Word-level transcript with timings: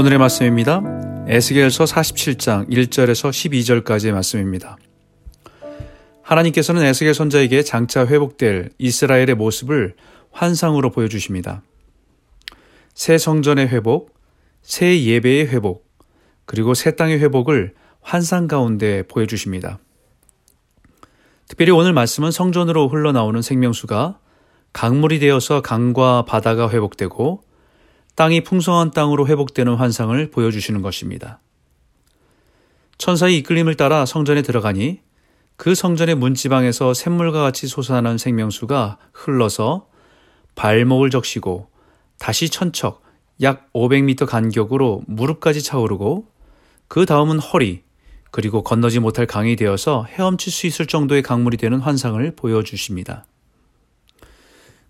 오늘의 0.00 0.18
말씀입니다. 0.18 0.80
에스겔서 1.28 1.84
47장 1.84 2.70
1절에서 2.70 3.84
12절까지의 3.84 4.12
말씀입니다. 4.12 4.78
하나님께서는 6.22 6.82
에스겔 6.84 7.12
선자에게 7.12 7.62
장차 7.62 8.06
회복될 8.06 8.70
이스라엘의 8.78 9.34
모습을 9.34 9.96
환상으로 10.30 10.90
보여주십니다. 10.90 11.62
새 12.94 13.18
성전의 13.18 13.68
회복, 13.68 14.14
새 14.62 15.04
예배의 15.04 15.48
회복, 15.48 15.86
그리고 16.46 16.72
새 16.72 16.96
땅의 16.96 17.20
회복을 17.20 17.74
환상 18.00 18.48
가운데 18.48 19.02
보여주십니다. 19.02 19.80
특별히 21.46 21.72
오늘 21.72 21.92
말씀은 21.92 22.30
성전으로 22.30 22.88
흘러나오는 22.88 23.42
생명수가 23.42 24.18
강물이 24.72 25.18
되어서 25.18 25.60
강과 25.60 26.24
바다가 26.24 26.70
회복되고 26.70 27.49
땅이 28.20 28.42
풍성한 28.42 28.90
땅으로 28.90 29.26
회복되는 29.28 29.76
환상을 29.76 30.30
보여주시는 30.30 30.82
것입니다. 30.82 31.40
천사의 32.98 33.38
이끌림을 33.38 33.76
따라 33.76 34.04
성전에 34.04 34.42
들어가니 34.42 35.00
그 35.56 35.74
성전의 35.74 36.16
문지방에서 36.16 36.92
샘물과 36.92 37.40
같이 37.40 37.66
솟아나는 37.66 38.18
생명수가 38.18 38.98
흘러서 39.14 39.86
발목을 40.54 41.08
적시고 41.08 41.70
다시 42.18 42.50
천척 42.50 43.02
약 43.40 43.72
500m 43.72 44.26
간격으로 44.26 45.00
무릎까지 45.06 45.62
차오르고 45.62 46.28
그 46.88 47.06
다음은 47.06 47.38
허리 47.38 47.84
그리고 48.30 48.62
건너지 48.62 49.00
못할 49.00 49.24
강이 49.24 49.56
되어서 49.56 50.04
헤엄칠 50.04 50.52
수 50.52 50.66
있을 50.66 50.84
정도의 50.84 51.22
강물이 51.22 51.56
되는 51.56 51.80
환상을 51.80 52.36
보여주십니다. 52.36 53.24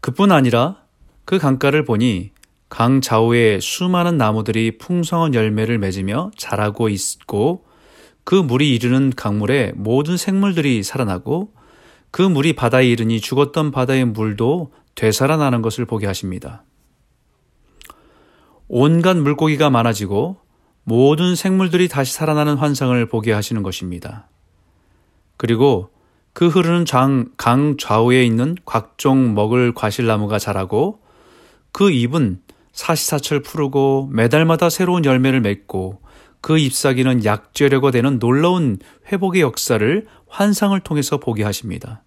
그뿐 0.00 0.30
아니라 0.30 0.76
그 1.24 1.40
강가를 1.40 1.84
보니 1.84 2.35
강 2.68 3.00
좌우에 3.00 3.60
수많은 3.60 4.18
나무들이 4.18 4.78
풍성한 4.78 5.34
열매를 5.34 5.78
맺으며 5.78 6.30
자라고 6.36 6.88
있고 6.88 7.64
그 8.24 8.34
물이 8.34 8.74
이르는 8.74 9.12
강물에 9.14 9.72
모든 9.76 10.16
생물들이 10.16 10.82
살아나고 10.82 11.52
그 12.10 12.22
물이 12.22 12.54
바다에 12.54 12.86
이르니 12.86 13.20
죽었던 13.20 13.70
바다의 13.70 14.06
물도 14.06 14.72
되살아나는 14.96 15.62
것을 15.62 15.84
보게 15.84 16.06
하십니다. 16.06 16.64
온갖 18.68 19.16
물고기가 19.16 19.70
많아지고 19.70 20.38
모든 20.82 21.36
생물들이 21.36 21.88
다시 21.88 22.14
살아나는 22.14 22.56
환상을 22.56 23.06
보게 23.08 23.32
하시는 23.32 23.62
것입니다. 23.62 24.28
그리고 25.36 25.90
그 26.32 26.48
흐르는 26.48 26.84
장, 26.84 27.30
강 27.36 27.76
좌우에 27.76 28.24
있는 28.24 28.56
각종 28.66 29.34
먹을 29.34 29.72
과실나무가 29.72 30.38
자라고 30.38 31.00
그 31.72 31.90
잎은 31.90 32.40
사시사철 32.76 33.40
푸르고 33.40 34.10
매달마다 34.12 34.68
새로운 34.68 35.04
열매를 35.04 35.40
맺고 35.40 36.02
그 36.42 36.58
잎사귀는 36.58 37.24
약재료가 37.24 37.90
되는 37.90 38.18
놀라운 38.18 38.78
회복의 39.10 39.40
역사를 39.40 40.06
환상을 40.28 40.78
통해서 40.80 41.16
보게 41.18 41.42
하십니다. 41.42 42.04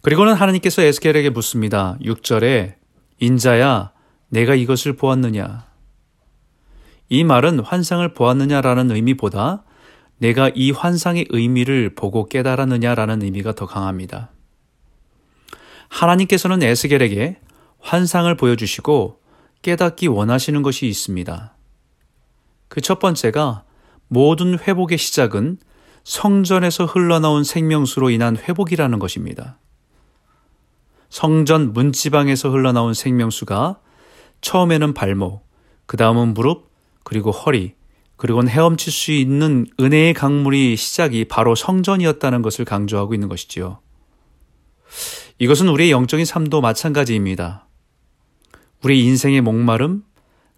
그리고는 0.00 0.32
하나님께서 0.32 0.82
에스겔에게 0.82 1.30
묻습니다. 1.30 1.98
6절에 2.02 2.74
인자야 3.20 3.92
내가 4.30 4.54
이것을 4.54 4.96
보았느냐? 4.96 5.66
이 7.10 7.22
말은 7.22 7.60
환상을 7.60 8.14
보았느냐라는 8.14 8.90
의미보다 8.90 9.62
내가 10.16 10.50
이 10.54 10.70
환상의 10.70 11.26
의미를 11.28 11.94
보고 11.94 12.24
깨달았느냐라는 12.26 13.22
의미가 13.22 13.54
더 13.54 13.66
강합니다. 13.66 14.30
하나님께서는 15.88 16.62
에스겔에게 16.62 17.40
환상을 17.94 18.36
보여주시고 18.36 19.20
깨닫기 19.62 20.08
원하시는 20.08 20.62
것이 20.62 20.86
있습니다. 20.86 21.54
그 22.68 22.80
첫 22.80 22.98
번째가 22.98 23.62
모든 24.08 24.58
회복의 24.58 24.98
시작은 24.98 25.58
성전에서 26.02 26.86
흘러나온 26.86 27.44
생명수로 27.44 28.10
인한 28.10 28.36
회복이라는 28.36 28.98
것입니다. 28.98 29.58
성전 31.08 31.72
문지방에서 31.72 32.50
흘러나온 32.50 32.94
생명수가 32.94 33.78
처음에는 34.40 34.92
발목, 34.92 35.46
그 35.86 35.96
다음은 35.96 36.34
무릎, 36.34 36.70
그리고 37.04 37.30
허리, 37.30 37.74
그리고는 38.16 38.50
헤엄칠 38.50 38.92
수 38.92 39.12
있는 39.12 39.66
은혜의 39.78 40.14
강물이 40.14 40.76
시작이 40.76 41.26
바로 41.26 41.54
성전이었다는 41.54 42.42
것을 42.42 42.64
강조하고 42.64 43.14
있는 43.14 43.28
것이지요. 43.28 43.78
이것은 45.38 45.68
우리의 45.68 45.92
영적인 45.92 46.26
삶도 46.26 46.60
마찬가지입니다. 46.60 47.63
우리 48.84 49.02
인생의 49.06 49.40
목마름, 49.40 50.04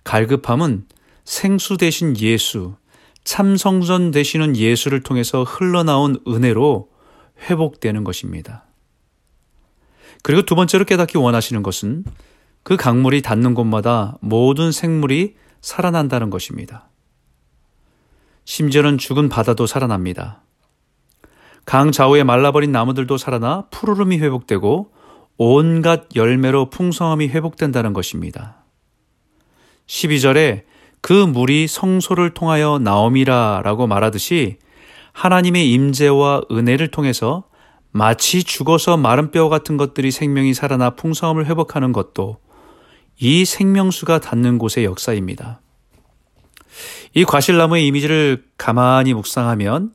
갈급함은 0.02 0.86
생수 1.24 1.76
대신 1.76 2.18
예수, 2.18 2.74
참성전 3.22 4.10
되시는 4.10 4.56
예수를 4.56 5.00
통해서 5.00 5.44
흘러나온 5.44 6.18
은혜로 6.26 6.88
회복되는 7.42 8.02
것입니다. 8.02 8.64
그리고 10.24 10.42
두 10.42 10.56
번째로 10.56 10.84
깨닫기 10.84 11.18
원하시는 11.18 11.62
것은 11.62 12.02
그 12.64 12.76
강물이 12.76 13.22
닿는 13.22 13.54
곳마다 13.54 14.18
모든 14.20 14.72
생물이 14.72 15.36
살아난다는 15.60 16.28
것입니다. 16.28 16.88
심지어는 18.44 18.98
죽은 18.98 19.28
바다도 19.28 19.66
살아납니다. 19.66 20.42
강 21.64 21.92
좌우에 21.92 22.24
말라버린 22.24 22.72
나무들도 22.72 23.18
살아나 23.18 23.66
푸르름이 23.70 24.18
회복되고 24.18 24.95
온갖 25.38 26.04
열매로 26.14 26.70
풍성함이 26.70 27.28
회복된다는 27.28 27.92
것입니다. 27.92 28.64
12절에 29.86 30.62
그 31.00 31.12
물이 31.12 31.68
성소를 31.68 32.34
통하여 32.34 32.78
나옴이라 32.78 33.62
라고 33.64 33.86
말하듯이 33.86 34.58
하나님의 35.12 35.70
임재와 35.72 36.42
은혜를 36.50 36.88
통해서 36.88 37.44
마치 37.92 38.44
죽어서 38.44 38.96
마른 38.96 39.30
뼈 39.30 39.48
같은 39.48 39.76
것들이 39.76 40.10
생명이 40.10 40.52
살아나 40.52 40.90
풍성함을 40.90 41.46
회복하는 41.46 41.92
것도 41.92 42.38
이 43.18 43.44
생명수가 43.44 44.20
닿는 44.20 44.58
곳의 44.58 44.84
역사입니다. 44.84 45.60
이 47.14 47.24
과실나무의 47.24 47.86
이미지를 47.86 48.44
가만히 48.58 49.14
묵상하면 49.14 49.94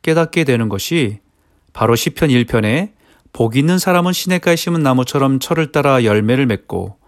깨닫게 0.00 0.44
되는 0.44 0.68
것이 0.70 1.20
바로 1.74 1.94
시편 1.94 2.30
1편에 2.30 2.92
복 3.32 3.56
있는 3.56 3.78
사람은 3.78 4.12
시냇가에 4.12 4.56
심은 4.56 4.82
나무처럼 4.82 5.38
철을 5.38 5.72
따라 5.72 6.04
열매를 6.04 6.46
맺고 6.46 6.98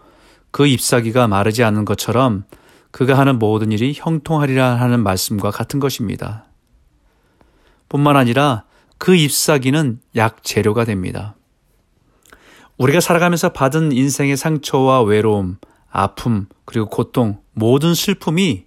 그 0.51 0.65
잎사귀가 0.65 1.27
마르지 1.27 1.63
않는 1.63 1.85
것처럼 1.85 2.45
그가 2.91 3.17
하는 3.17 3.37
모든 3.39 3.71
일이 3.71 3.93
형통하리라 3.95 4.75
하는 4.75 5.03
말씀과 5.03 5.51
같은 5.51 5.79
것입니다. 5.79 6.45
뿐만 7.89 8.15
아니라 8.15 8.63
그 8.97 9.15
잎사귀는 9.15 9.99
약 10.15 10.43
재료가 10.43 10.85
됩니다. 10.85 11.35
우리가 12.77 12.99
살아가면서 12.99 13.49
받은 13.49 13.91
인생의 13.91 14.37
상처와 14.37 15.03
외로움, 15.03 15.57
아픔, 15.89 16.47
그리고 16.65 16.87
고통, 16.87 17.39
모든 17.53 17.93
슬픔이 17.93 18.65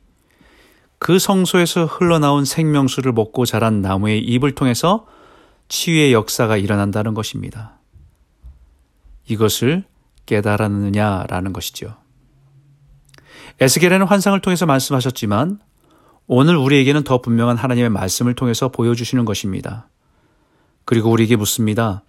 그 0.98 1.18
성소에서 1.18 1.86
흘러나온 1.86 2.44
생명수를 2.44 3.12
먹고 3.12 3.44
자란 3.44 3.80
나무의 3.82 4.20
잎을 4.20 4.54
통해서 4.54 5.06
치유의 5.68 6.12
역사가 6.12 6.56
일어난다는 6.56 7.14
것입니다. 7.14 7.78
이것을 9.26 9.84
깨달았느냐라는 10.26 11.52
것이죠. 11.52 11.96
에스겔에는 13.60 14.06
환상을 14.06 14.38
통해서 14.40 14.66
말씀하셨지만 14.66 15.60
오늘 16.26 16.56
우리에게는 16.56 17.04
더 17.04 17.20
분명한 17.20 17.56
하나님의 17.56 17.91
말씀을 17.91 18.34
통해서 18.34 18.68
보여주시는 18.68 19.24
것입니다. 19.24 19.88
그리고 20.84 21.10
우리에게 21.10 21.36
묻습니다. 21.36 22.03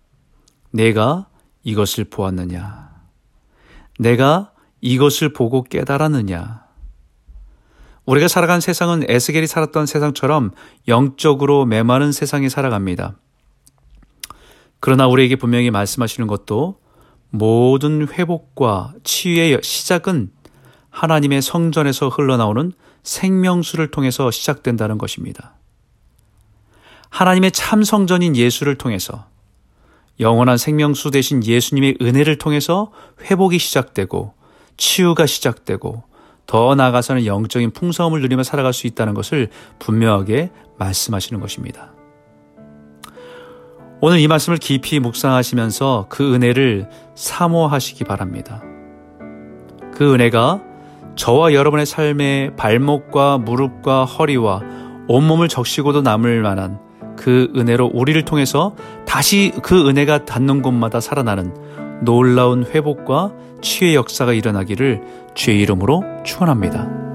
내가 0.72 1.28
이것을 1.64 2.06
보았느냐? 2.06 2.90
내가 3.98 4.52
이것을 4.82 5.34
보고 5.34 5.64
깨달았느냐? 5.64 6.64
우리가 8.06 8.28
살아간 8.28 8.60
세상은 8.60 9.04
에스겔이 9.08 9.48
살았던 9.48 9.86
세상처럼 9.86 10.52
영적으로 10.88 11.66
메마른 11.66 12.12
세상에 12.12 12.50
살아갑니다. 12.50 13.16
그러나 14.80 15.08
우리에게 15.08 15.36
분명히 15.36 15.72
말씀하시는 15.72 16.28
것도 16.28 16.80
모든 17.30 18.08
회복과 18.08 18.94
치유의 19.04 19.60
시작은 19.62 20.32
하나님의 20.90 21.42
성전에서 21.42 22.10
흘러나오는 22.10 22.72
생명수를 23.04 23.92
통해서 23.92 24.32
시작된다는 24.32 24.98
것입니다. 24.98 25.54
하나님의 27.10 27.52
참 27.52 27.84
성전인 27.84 28.36
예수를 28.36 28.76
통해서 28.76 29.28
영원한 30.20 30.58
생명수 30.58 31.12
대신 31.12 31.44
예수님의 31.44 31.98
은혜를 32.02 32.38
통해서 32.38 32.92
회복이 33.22 33.58
시작되고 33.58 34.34
치유가 34.78 35.26
시작되고 35.26 36.04
더 36.46 36.76
나아가서는 36.76 37.26
영적인 37.26 37.72
풍성함을 37.72 38.22
누리며 38.22 38.44
살아갈 38.44 38.74
수 38.74 38.88
있다는 38.88 39.14
것을 39.14 39.50
분명하게 39.78 40.52
말씀하시는 40.78 41.40
것입니다. 41.40 41.92
오늘 44.02 44.20
이 44.20 44.28
말씀을 44.30 44.58
깊이 44.58 45.00
묵상하시면서 45.00 46.06
그 46.08 46.34
은혜를 46.34 46.90
사모하시기 47.16 48.06
바랍니다. 48.06 48.64
그 49.94 50.14
은혜가 50.14 50.62
저와 51.16 51.54
여러분의 51.54 51.86
삶에 51.86 52.52
발목과 52.56 53.38
무릎과 53.40 54.06
허리와 54.06 54.62
온몸을 55.10 55.50
적시고도 55.50 56.02
남을 56.02 56.42
만한 56.42 56.80
그 57.18 57.52
은혜로 57.58 57.92
우리를 57.94 58.24
통해서 58.24 58.74
다시 59.06 59.52
그 59.62 59.90
은혜가 59.90 60.24
닿는 60.24 60.62
곳마다 60.62 61.02
살아나는 61.02 61.54
놀라운 62.02 62.64
회복과 62.64 63.34
치유의 63.62 63.96
역사가 63.96 64.32
일어나기를 64.32 65.02
주의 65.34 65.60
이름으로 65.60 66.04
축원합니다. 66.24 67.09